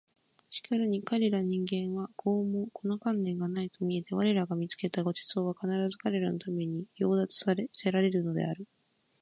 [0.49, 8.65] しかるに彼等人間は毫もこの観念がないと見えて我等が見付けた御馳走は必ず彼等のために掠奪せらるるのである